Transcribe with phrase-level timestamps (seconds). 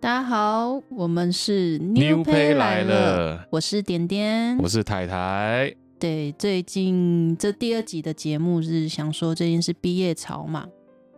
[0.00, 5.74] 大家好，我们是 New Pay 来了，我是点点，我是太太。
[5.98, 10.66] 对，最近这第二集的节目是想说最近是毕业潮嘛，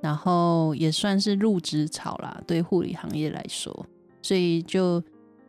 [0.00, 3.86] 然后也算是入职潮啦，对护理行业来说，
[4.20, 5.00] 所以就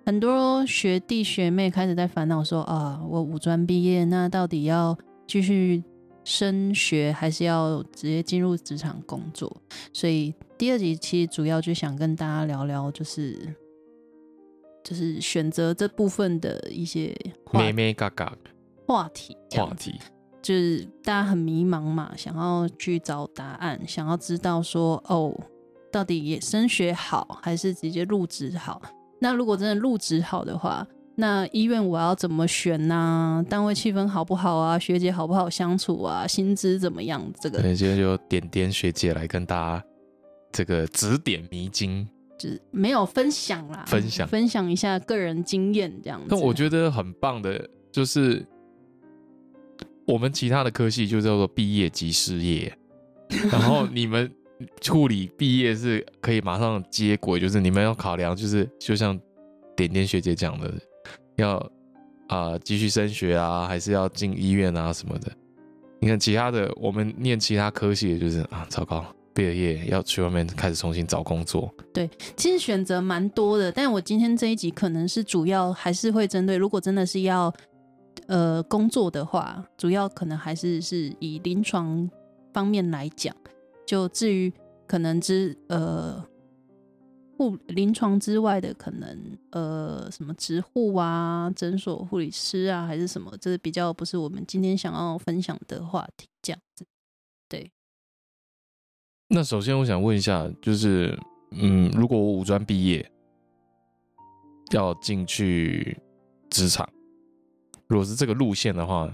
[0.05, 4.95] 很多学弟学妹开始在烦恼说啊，我五专毕业，那到底要
[5.25, 5.83] 继续
[6.23, 9.55] 升学，还是要直接进入职场工作？
[9.91, 13.53] 所以第二集其实主要就想跟大家聊聊，就是
[14.83, 18.35] 就是选择这部分的一些话咩咩嘎嘎
[18.87, 19.99] 话题，话题，
[20.41, 25.33] 就是大家很迷茫嘛，想要去找答案，想要知道说哦，
[25.91, 28.81] 到底也升学好还是直接入职好？
[29.19, 30.85] 那如果真的入职好的话，
[31.15, 34.79] 那医院我要怎么选呢、单位气氛好不好啊？
[34.79, 36.25] 学姐好不好相处啊？
[36.27, 37.23] 薪资怎么样？
[37.39, 39.85] 这个对，今天就点点学姐来跟大家
[40.51, 42.07] 这个指点迷津。
[42.35, 46.25] 就是没有分享啦，分享分享一下个人经验这样子。
[46.29, 48.43] 但我觉得很棒的，就是
[50.05, 52.75] 我们其他的科系就叫做毕业即失业，
[53.51, 54.29] 然后你们
[54.81, 59.17] 处理毕业是可以马上接轨，就是你们要考量，就是就像
[59.75, 60.73] 点点学姐讲的，
[61.35, 61.71] 要
[62.27, 65.31] 啊、继续升学啊，还是要进医院啊什么的。
[65.99, 71.73] 你看其他的，我们念其他科系的就是啊，糟糕，毕了业要去外面开始重新找工作。
[71.93, 77.53] 对其实选择蛮多的，但我今天这一集可能是主要还是会针对，如果真的是要
[78.27, 82.09] 呃工作的话，主要可能还是是以临床
[82.51, 83.35] 方面来讲。
[83.85, 84.51] 就至于
[84.87, 86.23] 可能之呃
[87.51, 96.85] 护临床之外的，可能呃什么职护啊、诊所护理师啊，还是什么，这比较不是我们今天想要分享的话题，这样子。
[97.49, 97.71] 对
[99.27, 101.17] 那首先我想问一下，就是
[101.51, 103.11] 嗯，如果我五专毕业
[104.71, 105.97] 要进去
[106.49, 106.87] 职场，
[107.87, 109.13] 如果是这个路线的话，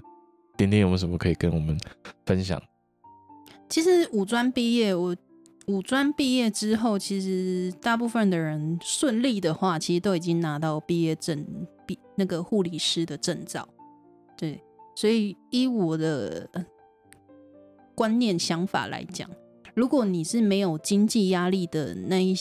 [0.57, 1.77] 点点有没有什么可以跟我们
[2.25, 2.61] 分享？
[3.69, 5.15] 其实五专毕业，我
[5.67, 11.45] 五专毕业之后，其实大部分的人顺利的话，其实都已经拿到毕业证，
[11.85, 13.67] 毕那个护理师的证照。
[14.35, 14.63] 对，
[14.95, 16.49] 所以依我的
[17.93, 19.29] 观念想法来讲，
[19.75, 22.35] 如果你是没有经济压力的那一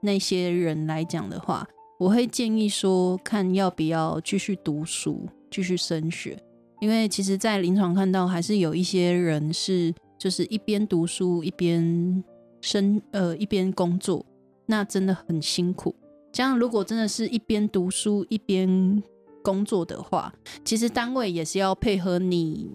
[0.00, 1.66] 那些人来讲的话，
[1.98, 6.38] 我会建议说，看要不要继续读书，继续升学。
[6.80, 12.22] 因为其实，在临床看到还是有一些人是，就是一边读书一边
[12.60, 14.24] 生呃一边工作，
[14.66, 15.94] 那真的很辛苦。
[16.32, 19.02] 这样如果真的是一边读书一边
[19.42, 20.32] 工作的话，
[20.64, 22.70] 其实单位也是要配合你，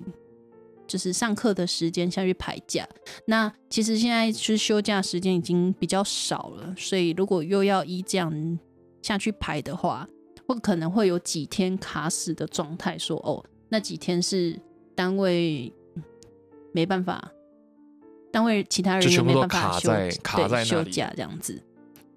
[0.87, 2.87] 就是上课的时间下去排假。
[3.27, 8.59] 那其实现在是休假时间已经比较少了，所以如果又要依这样
[9.01, 10.07] 下去排的话，
[10.47, 13.43] 会可能会有几天卡死的状态，说哦。
[13.69, 14.59] 那几天是
[14.93, 15.73] 单位
[16.73, 17.31] 没办法，
[18.33, 21.61] 单位其他人也就全部都没办法休卡在卡对在休假这样子，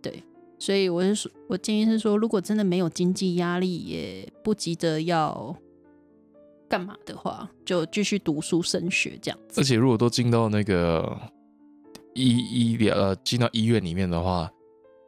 [0.01, 0.25] 对，
[0.59, 5.55] 所以我是说，我建议是说，如果真的没有经济压力，也不急着要
[6.71, 9.63] 干嘛的话，就继续读书升学这样子而。
[9.63, 11.21] 且如果都进到那个
[12.15, 14.51] 医医疗呃进到医院里面的话，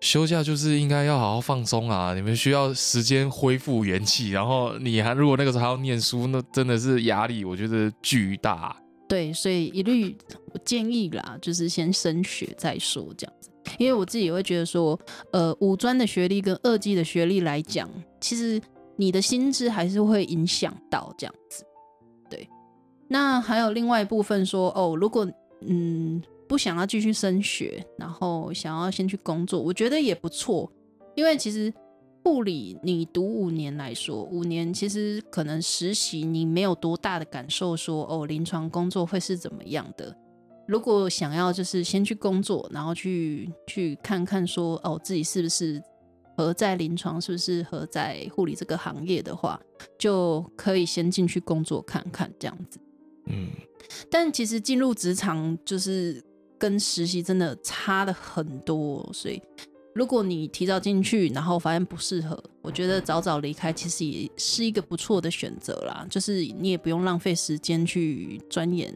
[0.03, 2.13] 休假就是应该要好好放松啊！
[2.15, 8.77] 你们需要时间恢复元气，然后你还如果那个时候还要念书，那真的是压力，我觉得巨大。
[9.09, 10.15] 对，所以一律
[10.53, 13.51] 我建议啦，就是先升学再说这样子。
[13.79, 14.99] 因为我自己也会觉得说，
[15.31, 17.89] 呃，五专的学历跟二技的学历来讲，
[18.21, 18.61] 其实
[18.97, 21.65] 你的薪资还是会影响到这样子。
[22.31, 22.49] 对，
[23.09, 25.31] 那还有另外一部分说，哦，如果
[25.61, 30.71] 嗯不想要继续升学，然后想要先去工作，我觉得也不错，
[31.15, 31.73] 因为其实
[32.25, 40.15] 护理你读五年来说，五年其实可能实习你没有多大的感受说，哦，临床工作会是怎么样的。
[40.67, 45.83] 如果想要就是先去工作，然后去去看看说，哦，自己是不是
[46.37, 49.59] 合在临床，是不是合在护理这个行业的话，
[49.99, 52.79] 就可以先进去工作看看这样子。
[53.29, 53.49] 嗯，
[54.11, 56.23] 但其实进入职场就是
[56.59, 59.41] 跟实习真的差的很多，所以
[59.99, 66.07] 如果你提早进去，然后发现不适合，我觉得早早离开其实也是一个不错的选择啦。
[66.09, 68.95] 就是你也不用浪费时间去钻研、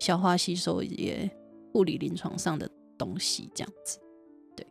[0.00, 1.30] 消化吸收一些
[1.72, 2.68] 护理临床上的
[2.98, 4.00] 东西，这样子。
[4.56, 4.66] 对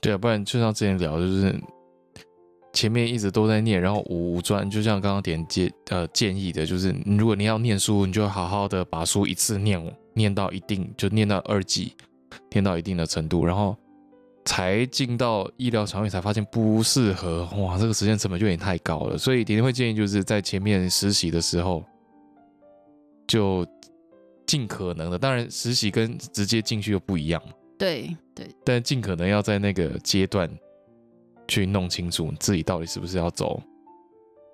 [0.00, 1.52] 对啊，不然就像之前聊，就是
[2.72, 11.92] 前面一直都在念，然后五专就像刚刚点建呃建议的，就是如果你要念书，你就好好的把书一次念念到一定，就念到二级，
[12.52, 13.76] 念到一定的程度，然后
[14.46, 19.18] 才进到医疗场域，才发现不适合，哇，这个时间成本就有点太高了。
[19.18, 21.84] 所以点点会建议就是在前面实习的时候，
[23.26, 23.66] 就
[24.46, 30.48] 尽可能的，当然实习跟直接进去又不一样嘛，对对，但尽可能要在那个阶段
[31.48, 33.60] 去弄清楚自己到底是不是要走，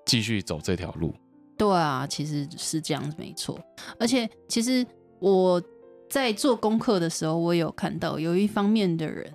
[0.06, 1.15] 继续走这条路。
[1.59, 3.61] 对啊，其实是这样子，没错。
[4.00, 4.85] 而且其实
[5.21, 5.62] 我
[6.09, 9.33] 在做功课的时候，我有看到有一方面的人，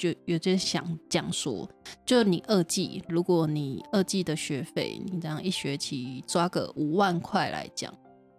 [0.00, 1.68] 就有在想讲说，
[2.06, 7.92] 就你二季，如果你二季的学费，你这样一学期抓个五万块来讲，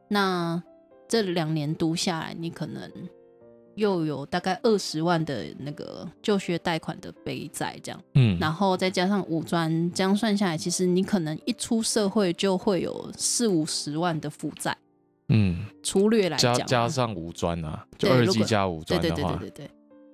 [0.08, 0.60] 那
[1.08, 2.92] 这两年读下来，你可能
[3.76, 8.02] 又有大概二十万的那个就学贷款的背债，这样。
[8.16, 14.76] 嗯，然后再加上五专，这样算下来，其实你可能一出社会就会有四五十万的负债。
[15.28, 19.72] 嗯，粗略来讲啊，加上五专啊，就二对如果技加五对对专的话，对对对对。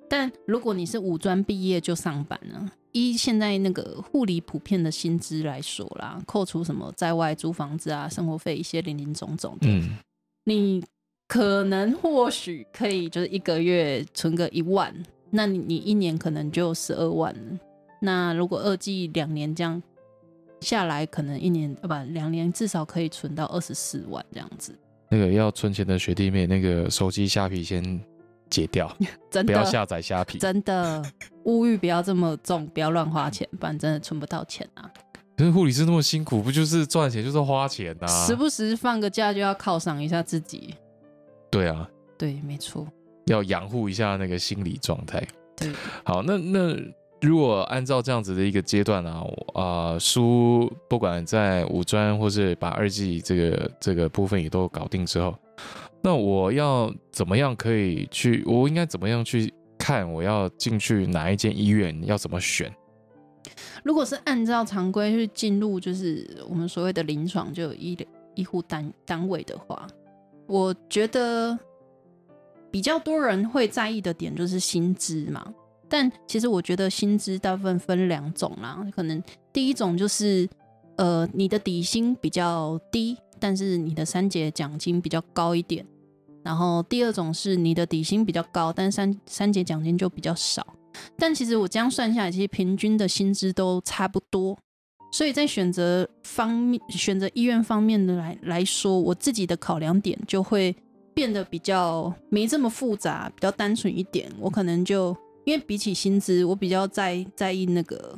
[0.10, 9.98] 但如果你是五专毕业就上班呢，依现在那个护理普遍的薪资来说啦，扣除什么在外租房子啊、生活费一些零零总总的，嗯，
[10.46, 10.84] 你
[11.28, 14.94] 可能或许可以就是一个月存个一万，
[15.30, 17.60] 那你你一年可能就十二万了。
[18.02, 19.82] 那如果二季两年这样
[20.62, 24.74] 下来，可能一年呃不两年至少可以存到二十四万这样子。
[25.10, 27.84] 那个要存钱的学弟妹，那个手机下皮先
[28.50, 28.92] 解掉，
[29.30, 30.38] 真不要下载虾皮。
[30.38, 31.04] 真的
[31.44, 34.90] 物欲不要这么重，不要乱花钱，不然真的存不到钱啊！
[35.38, 40.74] 可是护理师那么辛苦，不就是赚钱就是花钱呐、时不时放个假就要犒赏一下自己。
[41.52, 42.88] 对啊，对，没错，
[43.28, 45.26] 要养护一下那个心理状态。
[45.56, 45.72] 对，
[46.04, 46.76] 好，那那
[47.22, 55.36] 如果按照这样子的一个阶段啊，我啊、书不管在五专或是把二技这个这个部分也都搞定之后，
[56.08, 58.42] 那我要怎么样可以去？
[58.46, 62.02] 我应该怎么样去看我要进去哪一间医院？
[62.06, 62.74] 要怎么选？
[63.84, 67.98] 如果是按照常规去进入，就是我们所谓的临床，就医
[68.36, 69.86] 医护单单位的话，
[70.48, 71.60] 我觉得
[72.72, 75.54] 比较多人会在意的点就是薪资嘛。
[75.90, 79.22] 但其实我觉得薪资大部分分两种啦，可能
[79.52, 80.48] 第一种就是
[80.96, 85.86] 呃你的底薪比较低，但是你的三节奖金比较高一点。
[86.48, 90.66] 然后第二种是你的底薪比较高，但三三节奖金就比较少。
[91.18, 94.58] 但其实我这样算下来，其实平均的薪资都差不多。
[95.12, 100.74] 所以在选择方面、选择医院方面的来来说，我自己的考量点就会
[101.14, 104.32] 变得比较没这么复杂，比较单纯一点。
[104.40, 105.14] 我可能就
[105.44, 108.18] 因为比起薪资，我比较在在意那个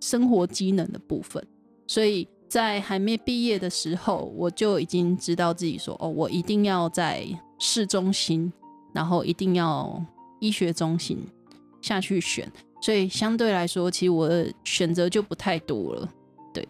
[0.00, 1.46] 生活机能的部分，
[1.86, 7.24] 所以在还没毕业的时候，我就已经知道自己说，哦，我一定要在
[7.60, 8.52] 市中心，
[8.92, 10.04] 然后一定要
[10.40, 11.16] 医学中心
[11.80, 12.50] 下去选。
[12.82, 16.08] 所以相对来说，其实我的选择就不太多了。
[16.52, 16.66] 对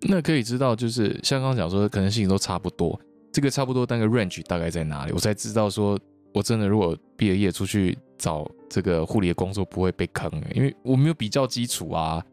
[0.00, 2.98] 那可以知道，就是像刚刚讲说，可能事情都差不多，
[3.30, 5.98] 这个差不多那个 range 大概在哪里，我才知道说，
[6.32, 12.24] 我真的如果毕了业出去找这个护理的工作不会被坑，因为我没有比较基础啊。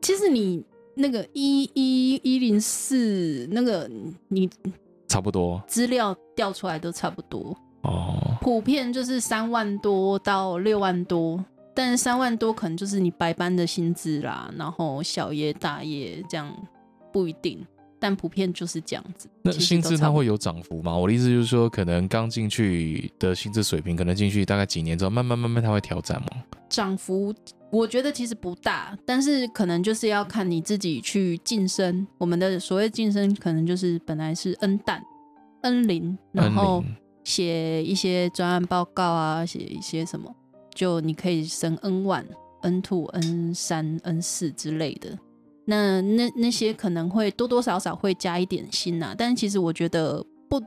[0.00, 3.90] 其实你那个一一一零四那个
[4.28, 4.48] 你
[5.08, 16.52] 差不多资料调出来都差不多，哦，普遍就是三万多到六万多，但是三万多可能就是你白班的薪资啦，然后小夜大夜这样
[17.12, 17.64] 不一定，
[17.98, 19.28] 但普遍就是这样子。
[19.42, 20.96] 那薪资它会有涨幅吗？
[20.96, 26.28] 我的意思就是说，可能刚进去的薪资水平，可能进去大概几年之后，慢慢慢慢它会调整吗？
[26.68, 27.32] 涨幅，
[27.74, 32.06] 我觉得其实不大，但是可能就是要看你自己去晋升。
[32.18, 35.02] 我们的所谓晋升，可能就是本来是 N 蛋、
[35.62, 36.84] N 零，然后 N0
[37.24, 40.32] 写一些专案报告啊，写一些什么，
[40.72, 42.26] 就你可以升 N one、
[42.62, 45.18] N two、N 三、N 四之类的。
[45.64, 50.62] 那那那些可能会多多少少会加一点薪呐、但其实我觉得不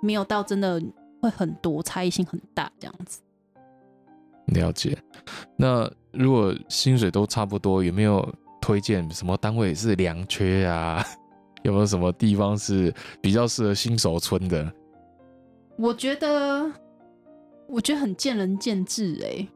[0.00, 0.80] 没有到真的
[1.20, 3.20] 会很多差异性很大这样子。
[4.48, 4.96] 了解。
[5.56, 8.26] 那如果薪水都差不多，有没有
[8.60, 11.04] 推荐什么单位是良缺啊？
[11.62, 12.92] 有没有什么地方是
[13.22, 14.72] 比较适合新手村的？
[15.76, 16.70] 我觉得，
[17.66, 19.48] 我觉得很见仁见智哎、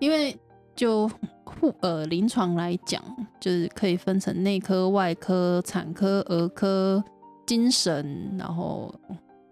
[0.00, 0.36] 因为
[0.74, 1.06] 就
[1.44, 3.02] 护呃临床来讲，
[3.38, 7.04] 就是可以分成内科、外科、产科、儿科、
[7.46, 8.92] 精神，然后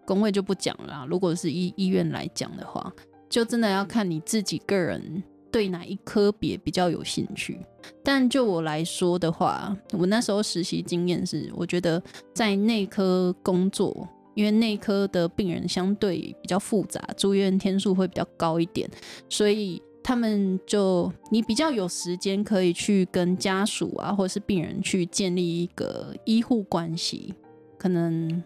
[0.06, 1.06] 工位就不讲啦。
[1.08, 2.90] 如果是医医院来讲的话，
[3.28, 7.58] 就真的要看你自己个人对哪一科别比较有兴趣。
[8.02, 12.02] 但就我来说的话，我那时候实习经验是，我觉得
[12.34, 18.88] 在内科工作，因为内科的病人相对比较复杂，住院天数会比较高一点，
[19.28, 27.34] 所以他们就你比较有时间可以去跟家属啊，或者是病人去建立一个医护关系，
[27.78, 28.42] 可能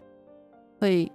[0.78, 1.10] 会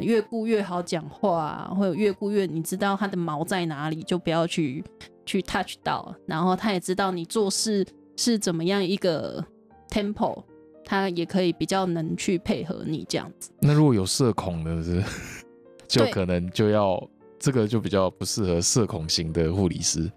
[0.00, 4.84] 越顾越好讲话、啊，或者越顾越你知道他的毛在哪里，就不要去
[5.26, 7.84] 去 touch 到，然后他也知道你做事
[8.16, 9.44] 是怎么样一个
[9.88, 10.44] tempo，
[10.84, 13.50] 他也可以比较能去配合你这样子。
[13.60, 15.02] 那如果有社恐的是，
[15.88, 17.02] 就可能就要
[17.38, 20.10] 这个就比较不适合社恐型的护理师，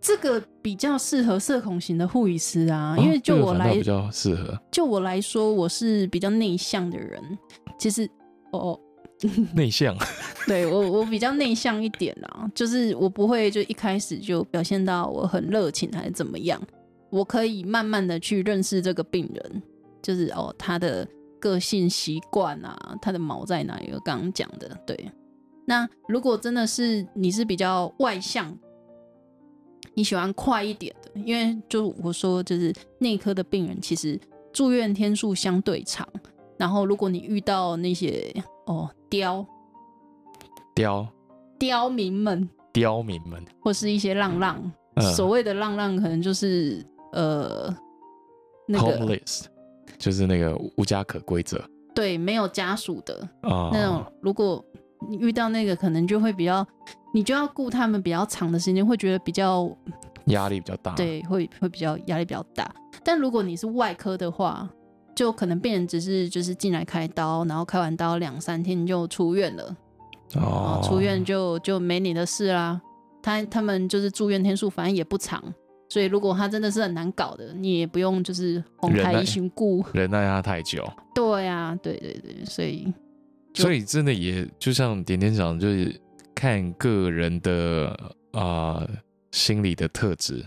[0.00, 7.20] 这个比较适合社恐型的护理师啊，因为就我来比较适合就我来说，我是比较内向的人。
[7.78, 8.08] 其实，
[8.52, 8.78] 哦，
[9.54, 9.96] 内向。
[10.46, 16.60] 对我我比较内向一点啦，就是我不会就一开始就表现到我很热情还是怎么样，
[17.10, 19.62] 我可以慢慢的去认识这个病人，
[20.02, 21.06] 就是哦他的
[21.40, 25.10] 个性习惯啊，他的毛在哪里，刚刚讲的，对。
[25.68, 28.56] 那如果真的是你是比较外向，
[29.94, 34.20] 你喜欢快一点的，因为就我说就是内科的病人其实
[34.52, 36.08] 住院天数相对长，
[36.56, 38.32] 然后如果你遇到那些
[38.66, 39.44] 哦刁
[40.74, 41.06] 刁
[41.58, 45.14] 刁民们，刁民们，或是一些浪浪，嗯。
[45.14, 47.74] 所谓的浪浪可能就是呃
[48.68, 49.44] 那个 homeless
[49.98, 51.64] 就是那个无家可归者。
[51.94, 54.62] 对没有家属的啊，那种，如果
[55.08, 56.66] 你遇到那个，可能就会比较，
[57.14, 59.66] 你就要顾他们比较长的时间，会觉得比较
[60.26, 62.70] 压力比较大。，对，会会比较压力比较大。
[63.02, 64.68] 但如果你是外科的话，
[65.16, 69.76] 就可能病人只是就是进来开刀，然后开完刀两三天就出院了，
[70.34, 72.80] 哦哦，，出院就就没你的事啦。
[73.22, 75.42] 他他们就是住院天数，反正也不长，
[75.88, 79.82] 所以如果他真的是很难搞的，你也不用就是哄忍耐抬一心顾。
[79.94, 82.92] 忍耐他太久，对啊，对对对，所以
[83.54, 85.98] 所以真的也就像点点讲，就是
[86.34, 87.98] 看个人的
[88.32, 88.86] 啊、
[89.32, 90.44] 心理的特质，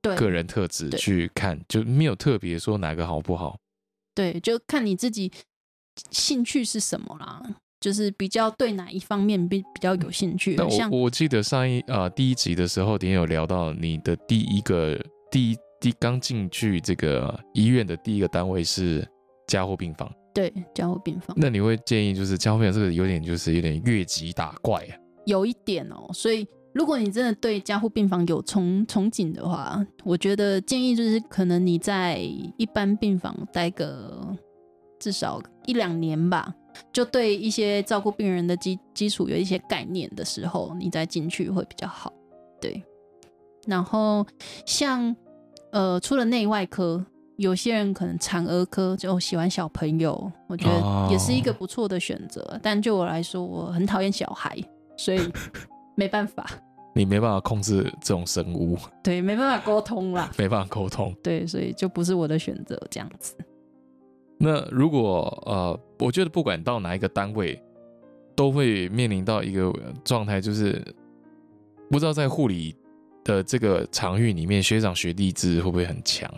[0.00, 3.58] 对个人特质去看，就没有特别说哪个好不好。
[4.16, 5.30] 对，就看你自己
[6.10, 7.42] 兴趣是什么啦，
[7.78, 14.98] 就是比较对哪一方面比比较有兴趣那我我记得上一啊、第一集的时候，点有聊到你的第一个
[15.30, 19.06] 第一第刚进去这个医院的第一个单位是
[19.46, 21.36] 加护病房，对加护病房。
[21.38, 24.96] 那你会建议就是加护病房这个有点就是有点越级打怪啊，
[25.26, 32.18] 有一点哦，所以如果你真的对加护病房有憧憧憬的话，我觉得建议就是可能你在
[32.58, 34.36] 一般病房待个
[34.98, 36.54] 至少一两年吧，
[36.92, 42.12] 就对一些照顾病人的基基础有一些概念的时候，你再进去会比较好。
[42.60, 42.84] 对，
[43.66, 44.26] 然后
[44.66, 45.16] 像
[45.72, 47.02] 呃，除了内外科，
[47.36, 52.60] 有些人可能产儿科就喜欢小朋友，我觉得也是一个不错的选择。
[52.62, 54.54] 但就我来说，我很讨厌小孩，
[54.98, 55.20] 所以
[55.94, 56.46] 没办法，
[56.96, 60.32] 你没办法控制这种生物，对，没办法沟通啦。
[60.38, 61.14] 没办法沟通。
[61.22, 63.36] 对，所以就不是我的选择，这样子。
[64.38, 67.62] 那如果呃，我觉得不管到哪一个单位，
[68.34, 69.70] 都会面临到一个
[70.04, 70.82] 状态，就是
[71.90, 72.74] 不知道在护理
[73.24, 76.32] 的这个场域里面，学长学弟制会不会很强？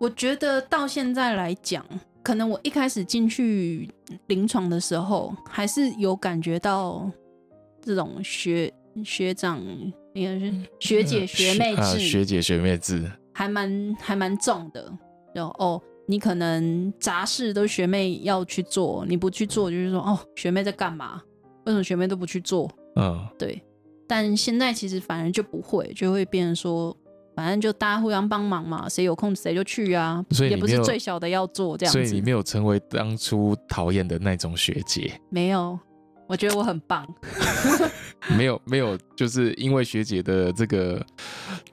[0.00, 1.84] 我觉得到现在来讲，
[2.22, 3.86] 可能我一开始进去
[4.28, 7.10] 临床的时候，还是有感觉到
[7.82, 9.58] 这种学学长
[10.12, 14.92] 应该是学姐学妹啊制，学姐学妹制，还蛮还蛮重的。
[15.34, 21.20] 就哦，你可能杂事都学妹要去做，你不去做，就是说哦，学妹在干嘛？
[21.64, 22.70] 为什么学妹都不去做？
[22.96, 23.60] 嗯，对，
[24.06, 26.96] 但现在其实反而就不会，就会变成说，
[27.34, 32.22] 反正就大家互相帮忙嘛，谁有空谁就去啊，也不是所以也不是最小的要做这样子所以你。
[32.22, 35.76] 没有成为当初讨厌的那种学姐，没有，
[36.26, 37.06] 我觉得我很棒。
[38.38, 41.04] 没有没有，就是因为学姐的这个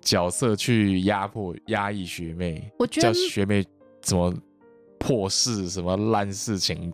[0.01, 3.63] 角色去压迫压抑学妹，我觉得叫学妹
[4.01, 4.33] 怎么
[4.99, 6.93] 破事什么烂事情，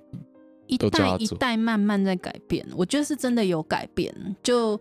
[0.67, 4.13] 一代一代慢慢在改变，我觉得是真的有改变。
[4.43, 4.79] 就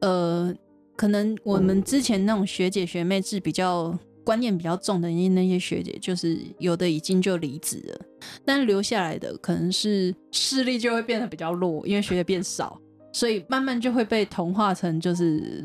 [0.00, 0.54] 呃，
[0.94, 8.00] 可能我们之前那种学姐学妹制比较观念比较重的那那些学姐，就是有的已经就离职了，
[8.44, 12.80] 但留下来的可能是视力就会变得比较弱，因为学业变少，
[13.12, 15.64] 所以慢慢就会被同化成就是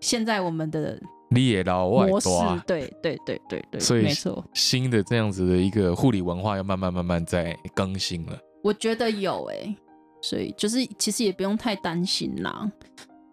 [0.00, 2.28] 现在我们的你也老外模式。
[2.66, 4.44] 对对对对对，所以没错。
[4.54, 8.38] 新的这样子的一个护理文化要慢慢慢慢在更新了。
[8.62, 9.76] 我觉得有诶、
[10.22, 12.70] 所以就是其实也不用太担心啦。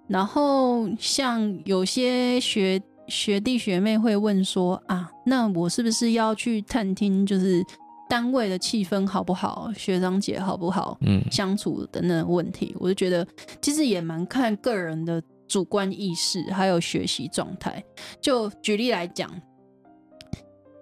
[0.07, 7.63] 然后像有些学学弟学妹会问说啊，那我是不是要去探听，就是
[8.11, 12.75] 单位的气氛好不好，学长姐好不好嗯，相处等等问题？
[12.77, 13.25] 我就觉得
[13.61, 17.81] 其实也蛮看个人的主观意识，还有学习状态。
[18.19, 19.31] 就举例来讲，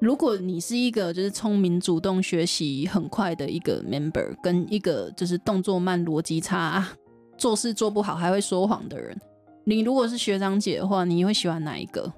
[0.02, 6.84] 如果你是一个就是聪明、主动学习很快的一个 member，跟一个就是动作慢、逻辑差、
[7.38, 9.16] 做事做不好还会说谎的人，
[9.66, 12.12] 你如果是学长姐的话，你会喜欢哪一个？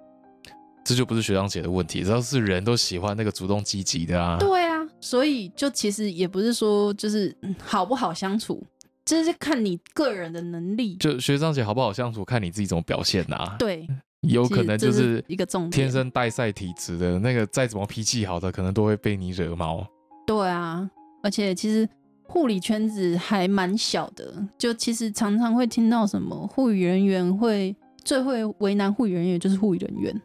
[0.85, 4.37] 这就不是学长姐的问题，只要是人都喜欢那个主动积极的啊。
[4.39, 8.63] 对啊，所以就其实也不是说就是好不好相处，
[9.03, 10.95] 就是看你个人的能力。
[10.95, 13.57] 就学长姐好不好相处，看你自己怎么表现呐。
[13.59, 13.85] 对。
[14.21, 19.83] 有可能就是一个重点，天生带赛体质的那个，再怎么脾气好的，可能都会被你惹毛。
[20.27, 20.87] 对啊，
[21.23, 21.89] 而且其实
[22.21, 30.21] 护理圈子还蛮小的，就其实常常会听到什么护理人员会最会为难护理人员，就是护理人员。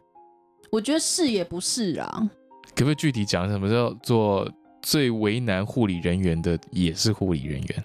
[0.71, 2.29] 我觉得是也不是啊。
[2.75, 4.47] 可不可以具体讲什么叫做
[4.87, 7.83] 最为难护理人员的，也是护理人员？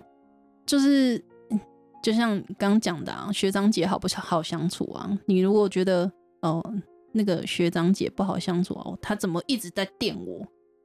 [0.65, 1.23] 就是。
[2.03, 5.17] 就像刚讲的啊，学长姐好不好相处啊？
[5.25, 6.61] 你如果觉得哦，
[7.13, 10.45] 那个学长姐不好相处哦，他怎么一直在电我，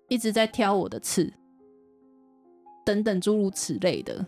[0.09, 1.33] 一直在挑我的刺，
[2.85, 4.23] 等等诸如此类的。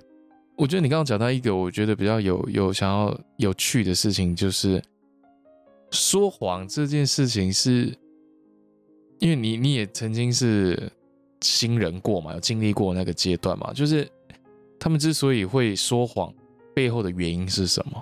[0.58, 4.84] 我觉得你刚刚讲到一个，我觉得比较有有想要有趣的事情，就是
[5.91, 7.96] 说谎这件事情，是
[9.19, 10.91] 因为你你也曾经是
[11.41, 14.10] 新人过嘛，有经历过那个阶段嘛，就是
[14.79, 16.34] 他们之所以会说谎。
[16.75, 18.01] 背后的原因是什么？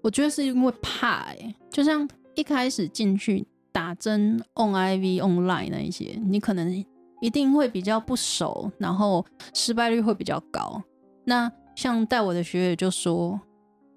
[0.00, 6.82] 我觉得是因为怕哎，就像一开始进去打针 on IV online 那一些，你可能
[7.20, 10.82] 一定会比较不熟，然后失败率会比较高。
[11.24, 13.38] 那像带我的学姐就说：“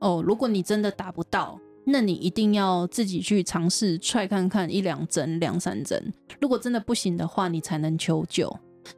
[0.02, 6.12] 哦，如果你真的打不到，那你一定要自己去尝试踹看看一两针、两三针。
[6.42, 8.54] 如果真的不行的话，你才能求救。”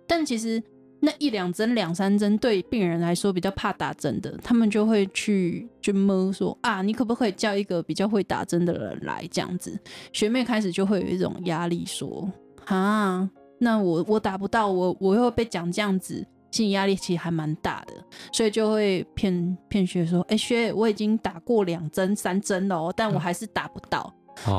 [0.07, 0.61] 但其实。
[1.03, 9.75] 那一两针、两三针对病人来说比较怕打针的，他们就会去去摸说啊，你可不可以叫一个比较会打针的人来这样子？
[10.13, 12.31] 学妹开始就会有一种压力，说
[12.65, 17.93] 啊，那我我打不到，我我又被讲这样子，心理压力其实还蛮大的，
[18.31, 24.13] 所以就会骗骗学说，哎，学我已经打过两针、三针了，但我还是打不到。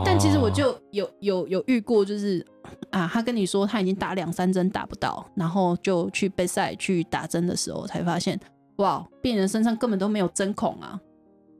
[0.04, 2.44] 但其实我就有有有遇过，就是
[2.90, 8.38] 啊，他跟你说他已经打两三针打不到，然后就去备赛去打针的时候，才发现
[8.76, 10.98] 哇，病人身上根本都没有针孔啊，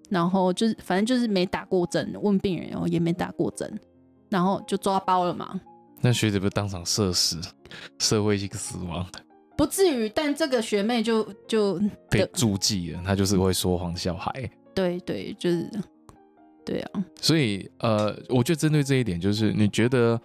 [0.09, 3.81] 然后就是反正就是没打过针，问病人哦也没打过针，
[4.29, 5.61] 然后就抓包了嘛。
[6.01, 7.41] 那学姐不是当场社死，
[7.99, 9.07] 社会性死亡？
[9.57, 14.51] 不至于，但这个学妹就就被注记了，她就是会说谎小孩。
[14.75, 15.69] 对对，就是。
[16.65, 20.21] 对啊，所以呃，我觉得针对这一点，就是你觉得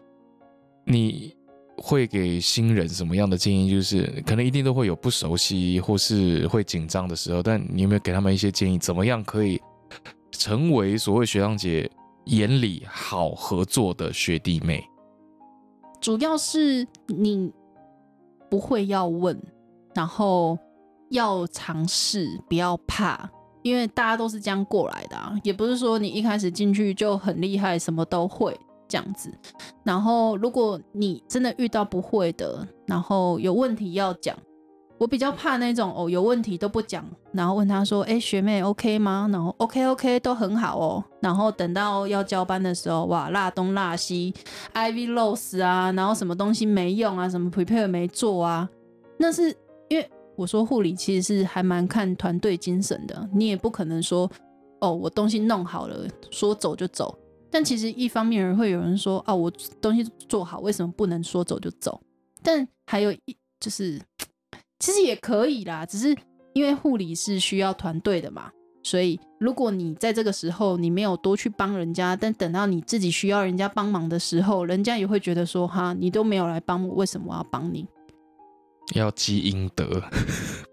[0.85, 1.35] 你
[1.77, 3.69] 会给新人什么样的建议？
[3.71, 8.77] 就是可能一定都会有不熟悉或是会紧张的时候，但你有没有给他们一些建议？
[8.77, 9.59] 怎么样可以
[10.31, 11.89] 成为所谓学长姐
[12.25, 14.83] 眼里好合作的学弟妹？
[15.99, 17.51] 主要是你
[18.49, 19.41] 不会要问，
[19.95, 20.57] 然后
[21.09, 23.29] 要尝试，不要怕。
[23.67, 29.29] 因为大家都是这样过来的啊，也不是说你一开始进去就很厉害，什么都会这样子。
[29.83, 34.35] 然后，如果你真的遇到不会的，然后有问题要讲，
[34.97, 44.33] 我比较怕那种哦，有问题都不讲，然后问他说：“哎，学妹 OK 吗？”然后 “OK OK 都很好哦。”然后等到要交班的时候，哇，辣东辣西
[44.73, 48.67] ，IV loss 啊，然后什么东西没用啊，什么 prepare 没做啊，
[49.17, 49.55] 那是
[49.89, 50.09] 因为。
[50.37, 54.29] 我说护理其实是还蛮看团队精神的，你也不可能说
[54.79, 57.17] 哦，我东西弄好了，说走就走。
[57.49, 61.99] 但其实一方面人会有人说啊，我东西做好，为什么不能说走就走？
[62.43, 63.19] 但还有一
[63.59, 63.99] 就是，
[64.79, 66.15] 其实也可以啦，只是
[66.53, 68.51] 因为护理是需要团队的嘛，
[68.83, 77.87] 所以如果你在这个时候你没有多去帮人家，但等到你自己需要人家帮忙的时候，人家也会觉得说哈，你都没有来帮我，为什么我要帮你？
[78.95, 80.01] 要积阴德，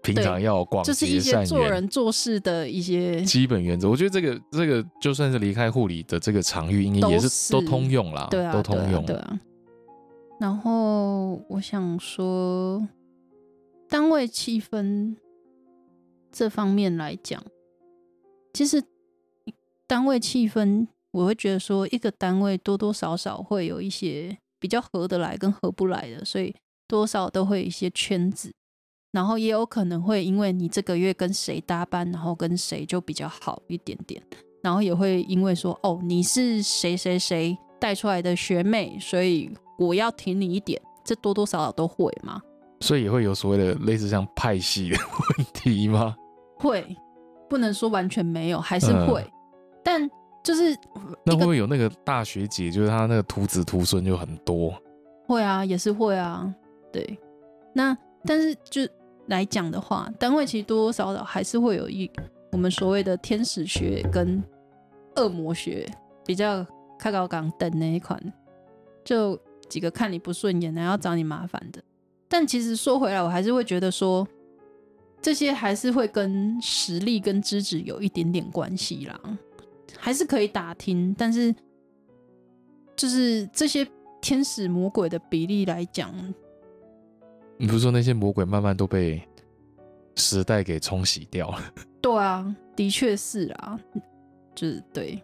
[0.01, 3.89] 平常要广结善缘，做人做事的一些基本原则。
[3.89, 9.05] 我觉得这个这个就算是离开护理的这个场域，应该也是都通用啦，对啊，都通用。
[9.05, 9.39] 对啊。
[10.39, 12.87] 然后我想说，
[13.89, 15.15] 单位气氛
[16.31, 17.43] 这方面来讲，
[18.53, 18.81] 其实
[19.85, 26.55] 单位气氛，我会觉得说，一个单位多多少少会有一些比较合得来跟合不来的，所以。
[26.87, 28.51] 多少都会有一些圈子，
[29.11, 34.21] 然后也有可能会因为你这个月跟谁搭班，然后跟谁就比较好一点点，
[34.61, 42.41] 然后也会因为说哦你是谁谁谁带出来的学妹，所以我要挺你一点，这多多少少都会嘛。
[42.81, 44.97] 所以也会有所谓的类似像派系的
[45.37, 46.15] 问题吗？
[46.57, 46.85] 会，
[47.49, 49.25] 不能说完全没有，还是会。
[49.83, 50.07] 但
[50.43, 50.75] 就是
[51.23, 54.73] 那会不会有那个大学姐，就是她那个徒子徒孙就很多？
[55.25, 56.53] 会啊，也是会啊，
[56.95, 57.19] 对。
[57.73, 58.81] 那但是就
[59.27, 62.09] 来讲的话，单位其实多多少少还是会有一
[62.53, 64.41] 我们所谓的天使学跟
[65.17, 65.85] 恶魔学
[66.25, 66.65] 比较
[66.97, 68.17] 开高岗等那一款，
[69.03, 71.83] 就几个看你不顺眼的要找你麻烦的。
[72.29, 74.25] 但其实说回来，我还是会觉得说，
[75.21, 79.19] 这些还是会跟实力跟资质有一点点关系啦，
[79.97, 81.53] 还是可以打听，但是
[82.95, 83.85] 就是这些
[84.21, 86.13] 天使魔鬼的比例来讲，
[87.57, 89.21] 你不是说那些魔鬼慢慢都被
[90.15, 91.59] 时代给冲洗掉了？
[92.01, 93.79] 对啊，的确是啊，
[94.53, 95.21] 就是对。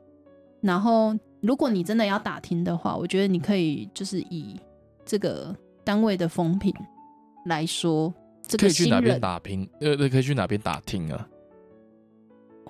[0.61, 4.59] 然后，如果你真的要打听的话，我觉得你可以就是以
[5.05, 6.73] 这个单位的风评
[7.45, 8.13] 来说，
[8.47, 9.69] 这个新可以去哪边打拼？
[9.79, 11.27] 呃，可以去哪边打听啊？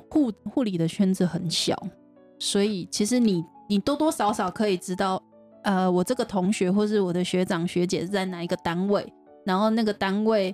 [0.10, 1.78] 护护理的圈子很小，
[2.40, 5.22] 所以其实你你多多少少可以知道，
[5.64, 9.06] 呃，我这个同学或是我的学长学姐是在哪一个单位，
[9.44, 10.54] 然后那个单位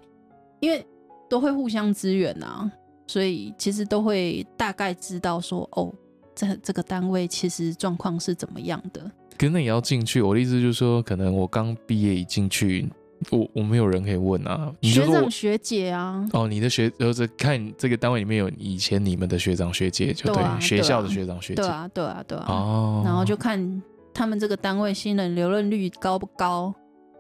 [0.60, 0.86] 因为
[1.30, 2.71] 都会互相支援啊，
[3.06, 5.93] 所以其实都会大概知道说，哦，
[6.34, 9.02] 这这个单位其实状况是怎么样的。
[9.38, 10.21] 可是那也要进去。
[10.21, 12.89] 我的意思就是说，可能我刚毕业一进去，
[13.30, 14.73] 我我没有人可以问啊。
[14.82, 21.62] 学长学姐啊，哦，你的学就是看这个单位里面有以前你们的学长学姐，就对啊学校的学长学姐。
[21.62, 22.45] 对啊，对啊，对啊。
[22.47, 26.73] 哦，然后就看他们这个单位新人留任率高不高，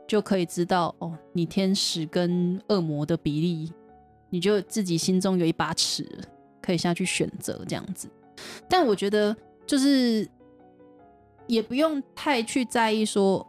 [0.07, 3.71] 就可以知道哦，你天使跟恶魔的比例，
[4.29, 6.07] 你就自己心中有一把尺，
[6.61, 8.09] 可以下去选择这样子。
[8.69, 10.27] 但我觉得就是
[11.47, 13.45] 也不用太去在意说，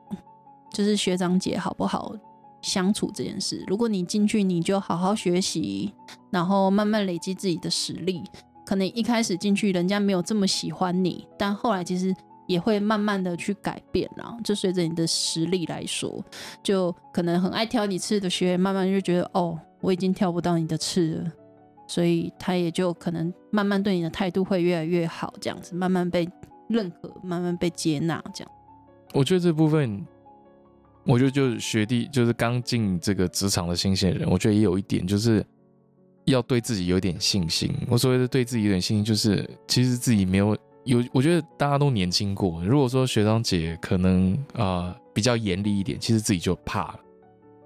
[0.72, 2.12] 就是学长姐好不好
[2.60, 3.62] 相处这件事。
[3.68, 5.92] 如果你进去，你就好好学习，
[6.30, 8.22] 然后慢慢累积自己的实力。
[8.66, 12.14] 可能一开始进去，人家没有这么喜欢你，但后来其实
[12.48, 14.37] 也会慢慢的去改变啦。
[14.42, 16.24] 就随着你的实力来说，
[16.64, 21.32] 就可能很爱挑你刺的学员，慢慢就觉得哦，我已经挑不到你的刺了，
[21.87, 26.28] 所以他也就可能慢慢对你的态度会越来越好，这样子慢慢被
[26.68, 28.52] 认可，慢慢被接纳，这样。
[29.14, 30.04] 我觉得这部分，
[31.04, 35.44] 我觉得就是学弟，就是刚进这个职场的新鲜人，我觉得也有一点就是
[36.24, 37.74] 要对自己有点信心。
[37.88, 40.54] 我所谓的对自己有点信心，就是其实自己没有
[40.88, 42.64] 有，我觉得大家都年轻过。
[42.64, 47.01] 如果说学长姐可能啊、呃比较严厉一点，其实自己就怕了。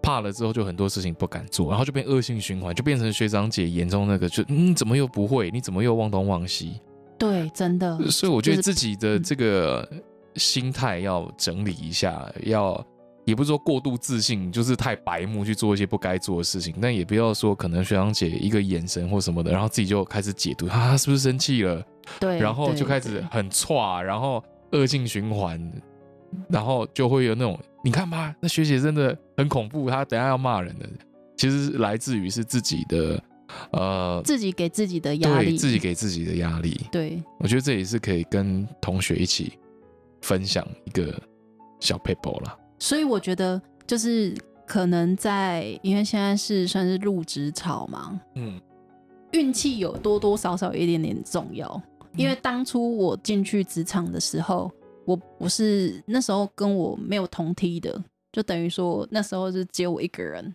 [0.02, 5.50] 怕了之后，就很多事情不敢做，然后就变恶性循环，就变成学长姐眼中那个，就嗯，怎么又不会？
[5.50, 6.80] 你怎么又忘东忘西？
[7.18, 8.10] 对，真的。
[8.10, 9.88] 所以我觉得自己的这个
[10.34, 12.84] 心态要整理一下，要
[13.24, 21.84] 也不是说过度自信，就是太白目去做一些不该做的事情，但也不要说可能学长姐一个眼神或什么的，然后自己就开始解读啊，他是不是生气了？
[22.18, 25.72] 对，然后就开始很差，然后恶性循环，
[26.48, 30.88] 然后就会有那种你看吧，那学姐真的很恐怖，她等下要骂人的，
[31.36, 33.22] 其实来自于是自己的
[33.70, 34.20] 呃。
[34.24, 39.52] 自己给自己的压力，对自己给自己的压力，对我觉得这也是可以跟同学一起
[40.22, 41.14] 分享一个
[41.78, 42.56] 小 paper 啦。
[42.82, 44.34] 所以我觉得就是
[44.66, 48.60] 可能在，因为现在是算是入职潮嘛，嗯，
[49.30, 51.80] 运气有多多少少有一点点重要。
[52.16, 54.68] 因为当初我进去职场的时候，
[55.04, 60.52] 我我是那时候跟我没有同梯的，就等于说那时候是只有我一个人，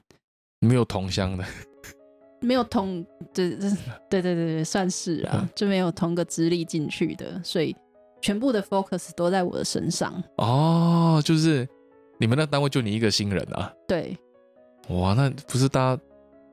[0.60, 1.46] 没有同乡的，
[2.42, 3.70] 没有同对 对
[4.10, 7.74] 对对对对，算是啊，就没有同个资历进去的，所以
[8.22, 10.22] 全部的 focus 都在我的身上。
[10.36, 11.66] 哦，就是
[12.20, 14.18] 你们那单位就你一个新人啊，对。
[14.90, 16.02] 哇，那不是大家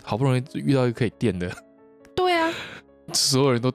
[0.03, 1.51] 好不容易遇到一个可以垫的，
[2.15, 2.53] 对啊，
[3.15, 3.73] 所有人都，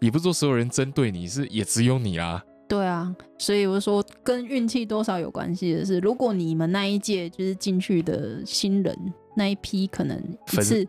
[0.00, 2.44] 也不是说所有人针对你，是也只有你啊。
[2.68, 8.96] 对啊，所以我说跟运气多少有关系的是，如果你们那一届就是进去的新人
[9.34, 10.20] 那一批，可能
[10.52, 10.86] 一次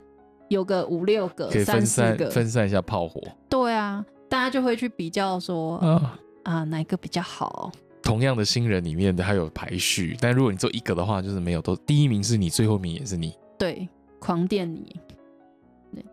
[0.50, 3.22] 有个五六个可以、三分散四个，分散一下炮火。
[3.50, 6.20] 对啊，大家就会去比较说啊。
[6.44, 7.70] 啊哪一个比较好。
[8.08, 13.34] 同样的新人里面的还有排序，但如果你做一个的话，就是没有都第一名是你，最后一名也是你。
[13.60, 13.86] 对，
[14.18, 14.96] 狂电你。
[15.94, 16.06] 对，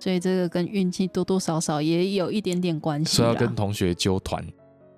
[0.00, 3.34] 所以这个跟运气多多少少也有一点点关系所以要。
[3.36, 4.44] 跟同学揪团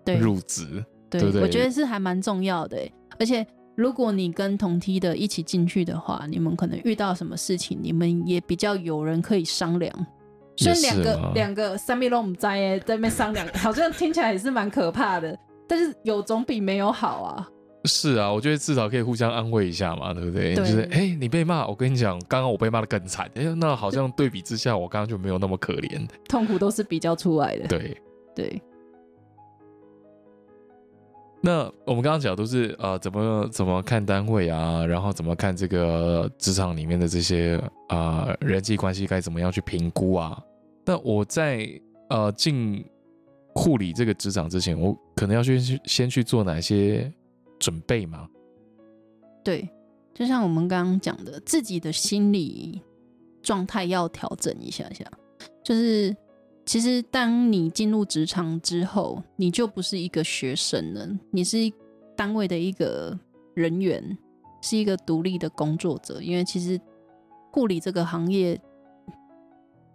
[0.06, 2.90] 对入职，对，对不对我觉得是还蛮重要的欸。
[3.20, 9.94] 而且如果你跟同梯的一起进去的话，你们可能遇到什么事情，你们也比较有人可以商量。
[10.56, 15.38] 虽然两个两个三米都不在耶，在那边商量，好像听起来也是蛮可怕的。
[15.72, 17.48] 但是有总比没有好啊。
[17.87, 20.54] 是啊，我觉得至少可以互相安慰一下嘛，对不对？
[20.54, 26.06] 对就是哎、你被骂，我跟你讲，刚刚我被骂的更惨，哎、那好像对比之下，我刚刚就没有那么可怜。
[26.28, 27.66] 痛苦都是比较出来的。
[27.68, 27.96] 对，
[28.37, 28.62] 对
[31.40, 37.56] 那我们刚刚讲都是呃怎么怎么看单位啊，然后怎么看这个职场里面的这些
[37.88, 40.38] 啊、呃人际关系该怎么样去评估啊？
[40.85, 41.66] 那我在
[42.11, 42.85] 呃进
[43.54, 47.12] 护理这个职场之前，我可能要去先先去做哪些
[47.58, 48.28] 准备吗？
[49.44, 49.68] 对，
[50.14, 52.80] 就像我们刚刚讲的，自己的心理
[53.42, 55.04] 状态要调整一下下。
[55.64, 56.16] 就是
[56.64, 61.58] 其实当你进入职场之后，你就不是一个学生了，你是
[62.16, 63.18] 单位的一个
[63.54, 64.16] 人员，
[64.60, 66.22] 是一个独立的工作者。
[66.22, 66.80] 因为其实
[67.50, 68.60] 护理这个行业，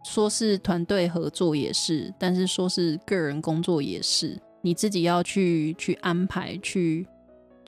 [0.08, 7.06] 说是团队合作也是，但是说是个人工作也是，你自己要去去安排去。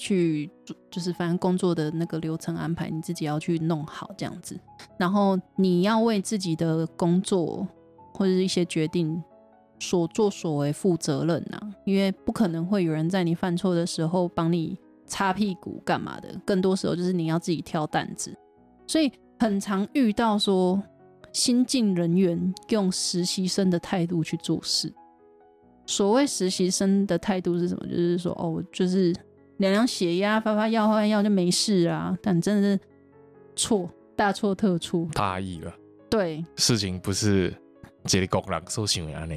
[0.02, 0.49] 去
[0.89, 4.58] 就是反正工作的那个流程安排，你自己要去弄好这样子。
[4.97, 7.67] 然后你要为自己的工作
[8.13, 9.21] 或者是一些决定
[9.78, 18.34] 所作所为负责任呐、因为不可能会有人在你犯错的时候帮你擦屁股干嘛的，更多时候就是你要自己挑担子。
[18.88, 20.82] 所以很常遇到说
[21.34, 24.94] 新进人员用实习生的态度去做事。
[25.86, 27.88] 所谓实习生的态度是什么？
[27.88, 29.13] 就是说哦，就是。
[29.60, 32.80] 量量血压、发发药、换药就没事啊，但真的是
[33.58, 35.06] 错，大错特错。
[35.12, 35.74] 大意了，
[36.10, 37.54] 对，事情不是
[38.06, 39.36] 这里工人所想的呢。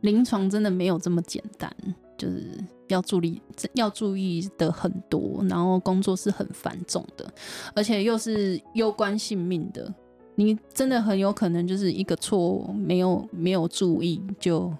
[0.00, 1.70] 临床真的没有这么简单，
[2.16, 2.50] 就是
[2.86, 3.42] 要注意
[3.74, 7.30] 要注意的很多，然后工作是很繁重的，
[7.74, 9.94] 而且又是攸关性命的。
[10.40, 14.72] 你真的很有可能就是一个错误，没有没有注意就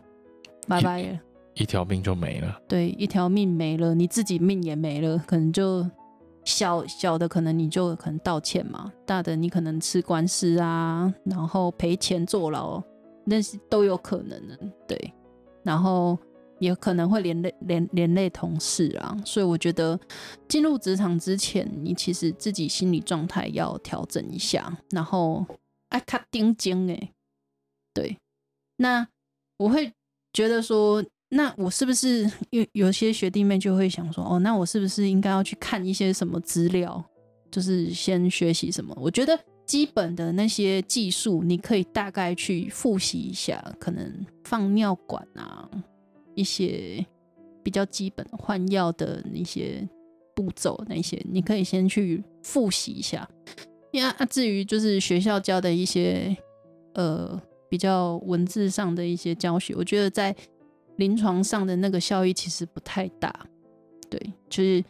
[0.68, 1.20] 拜拜了。
[1.54, 5.84] 一条命就没了，对，一条命没了，你自己命也没了，可能就
[6.44, 12.80] 小小的可能你就可能道歉嘛，大的你可能吃官司啊，然后赔钱坐牢，
[13.24, 15.12] 那是都有可能的，对，
[15.64, 16.16] 然后
[16.58, 19.98] 也可能会连累连连累同事啊，所以我觉得
[20.48, 25.46] 进入职场之前，你其实自己心理状态要调整一下，然后
[25.88, 27.12] 爱卡丁尖哎，
[27.94, 28.16] 对，
[28.76, 29.08] 那
[29.58, 29.92] 我会
[30.32, 31.04] 觉得说。
[31.30, 37.04] 那我是不是有有些学弟妹就会想说，哦，那我是不是应该要去看一些什么资料，
[37.50, 38.96] 就是先学习什么？
[38.98, 45.68] 我觉得基本的那些技术，你可以大概去复习一下，可能放尿管啊，
[46.38, 47.04] 一些
[47.64, 49.86] 比较基本换药的那些
[50.36, 53.28] 步骤，那些你可以先去复习一下。
[53.90, 56.36] 因为啊，至于就是学校教的一些
[56.94, 60.34] 呃比较文字上的一些教学，我觉得在
[60.96, 63.46] 临床上的那个效益其实不太大，
[64.08, 64.84] 对，就是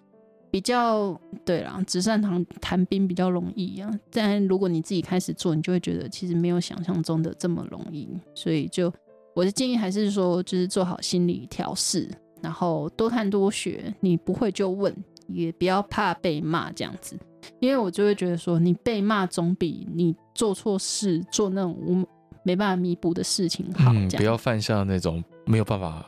[0.51, 3.91] 比较对啦，纸上谈谈兵比较容易啊。
[4.11, 8.09] 但如果你自己开始做，你就会觉得其实没有想象中的这么容易。
[8.35, 8.93] 所以就
[9.39, 12.11] 我的建议还是说，就是做好心理调试，
[12.43, 14.93] 然后多看多学，你不会就问，
[15.29, 17.17] 也不要怕被骂这样子。
[17.61, 22.05] 因为我就会觉得说，你被骂总比你做错事、做那种无
[22.43, 23.93] 没办法弥补的事情好。
[23.95, 26.05] 嗯，不要犯下那种没有办法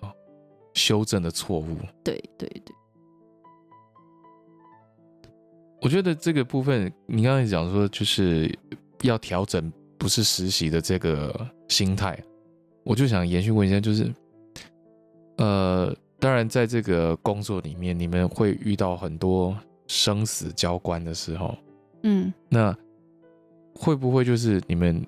[0.74, 1.76] 修正的错误。
[2.02, 2.74] 对对对，
[5.80, 8.52] 我觉得这个部分，你刚才讲说，就是
[9.02, 12.20] 要调整不是实习的这个心态，
[12.82, 14.12] 我就想延续问一下，就是，
[15.36, 21.56] 呃，当然在这个工作里面，你们会遇到很多生死交关的时候，
[22.02, 22.76] 嗯那
[23.74, 25.04] 会不会就是你们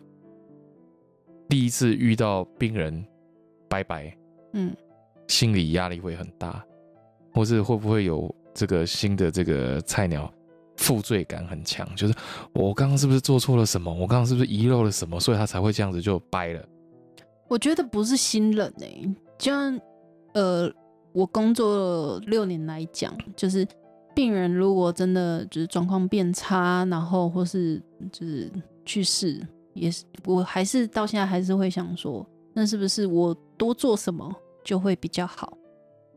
[1.49, 3.05] 第一次遇到病人
[3.69, 4.17] 拜拜，
[4.53, 4.75] 嗯
[5.29, 6.65] 心理压力会很大，
[7.33, 10.33] 或是会不会有这个新的这个菜鸟
[10.77, 11.89] 负罪感很强？
[11.97, 12.15] 就是
[12.53, 13.93] 我刚刚是不是做错了什么？
[13.93, 15.19] 我刚刚是不是遗漏了什么？
[15.19, 16.63] 所以他才会这样子就掰了。
[17.53, 19.79] 我觉得不是新人哎、就像
[20.33, 20.73] 呃，
[21.13, 23.69] 我工作六年来讲，就是
[24.15, 27.79] 病人如果真的就是状况变差，然后或是
[28.11, 28.51] 就是
[28.87, 29.39] 去世，
[29.75, 34.35] 也是我还是到现在还是会想说，那是不是我多做什么
[34.65, 35.53] 就会比较好？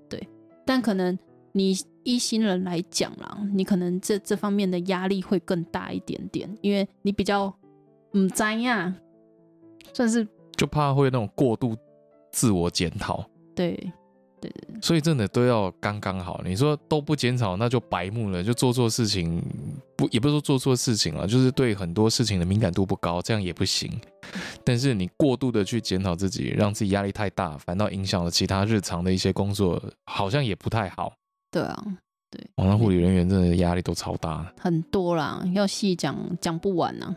[0.07, 0.25] 对，
[0.65, 1.19] 但可能
[1.51, 7.53] 你一新人来讲啦，你可能这这方面的压力会更大一点点，因为你比较
[8.13, 8.95] 嗯怎样，
[9.91, 11.75] 算是就怕会那种过度
[12.31, 13.23] 自我检讨，
[13.55, 13.71] 对
[14.41, 16.41] 对所以真的都要刚刚好。
[16.45, 19.41] 你说都不检讨，那就白目了，就做错事情
[19.95, 23.89] 不也不是说做错事情了，就是对很多事情的敏感度不高，这样也不行。
[24.63, 31.13] 但是你过度的去检讨自己，让自己压力太大，反倒影响了其他日常的一些工作，好像也不太好。
[31.49, 31.85] 对啊，
[32.57, 37.15] 网上护理人员真的压力都超大，很多啦，要细讲讲不完啊。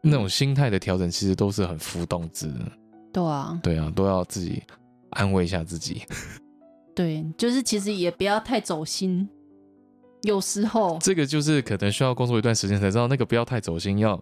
[0.00, 2.72] 那种心态的调整其实都是很浮动之的。
[3.12, 4.62] 对啊，对啊，都要自己
[5.10, 6.02] 安慰一下自己。
[6.94, 9.28] 对，就是其实也不要太走心，
[10.22, 14.20] 有时候这个就是可能需要工作一段时间才知道，那个不要太走心，要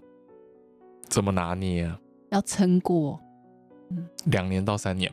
[1.08, 1.98] 怎么拿捏啊？
[2.30, 3.18] 要撑过，
[4.26, 5.10] 两年到三年，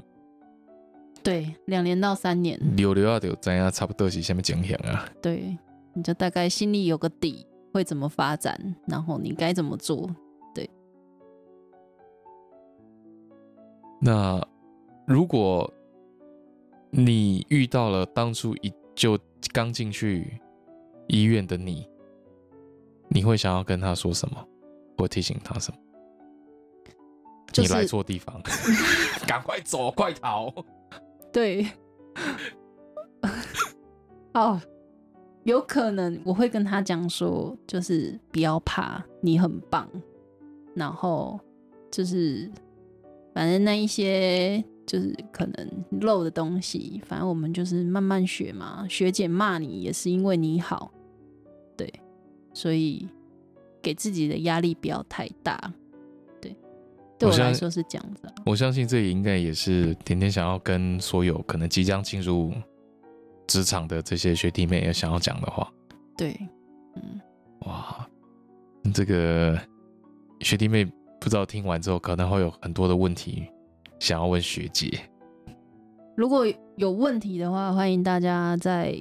[1.24, 5.08] 对，两年到三年，留留啊，就知影差不多是什么情形啊。
[5.22, 5.58] 对，
[5.94, 10.14] 你就大概心里有个底，会怎么发展，然后你该怎么做。
[14.06, 14.40] 那
[15.08, 15.74] 如果
[16.92, 19.18] 你遇到了当初一就
[19.52, 20.40] 刚进去
[21.08, 21.90] 医院的你，
[23.10, 24.48] 你会想要跟他说什么，
[24.96, 25.78] 或提醒他什么？
[27.52, 28.40] 就是你来错地方，
[29.26, 30.54] 赶快走，快逃！
[31.34, 31.66] 对，
[34.36, 34.62] 哦，
[35.46, 39.90] 有可能我会跟他讲说，就是不要怕，你很棒，
[40.76, 41.40] 然后
[41.90, 42.52] 就是
[43.36, 45.70] 反正那一些就是可能
[46.00, 48.88] 漏的东西，反正我们就是慢慢学嘛。
[48.90, 50.90] 学姐骂你也是因为你好，
[51.76, 51.94] 对，
[52.54, 53.06] 所以
[53.82, 55.74] 给自己的压力不要太大。
[56.40, 56.56] 对，
[57.20, 58.34] 对我来说是这样子、啊。
[58.46, 62.54] 我相信这也应该也是甜甜想要跟所有可能即将进入
[63.48, 65.70] 职场的这些学弟妹也想要讲的话。
[66.16, 66.34] 对，
[66.96, 67.20] 嗯，
[67.66, 68.08] 哇，
[68.94, 69.60] 这个
[70.40, 70.90] 学弟妹
[71.26, 73.48] 不知道听完之后可能会有很多的问题
[73.98, 75.00] 想要问学姐。
[76.16, 78.96] 如果有问题的话，欢迎大家在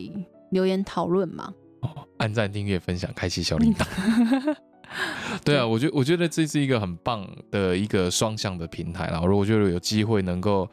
[0.48, 1.52] 留言讨论嘛。
[1.82, 4.56] 哦，按赞、订阅、分享、开启小铃铛。
[5.44, 9.20] 对啊，我觉我觉得这是一个很棒的一个双向的平台啦。
[9.22, 10.66] 如果我觉得有机会能够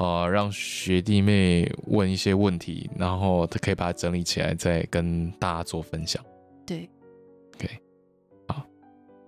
[0.00, 6.22] 呃让学弟妹问一些问题，然后他可以把它整理起来，再跟大家做分享。
[6.66, 6.86] 对，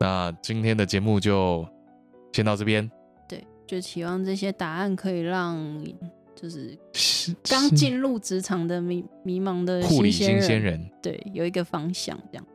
[0.00, 1.64] 那今天的节目就
[2.32, 2.90] 先到这边。
[3.28, 5.56] 对，就期望这些答案可以让
[6.34, 12.46] 就是是刚进入职场的迷迷茫的护理新新鲜人，鲜人，对，有一个方向这样。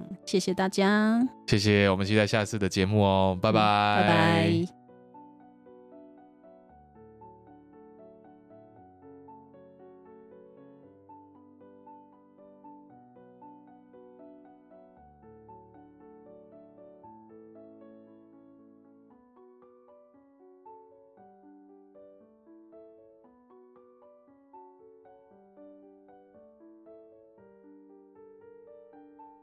[0.00, 4.77] 嗯，谢谢大家，谢谢，我们期待下次的节目哦，拜拜，嗯拜拜。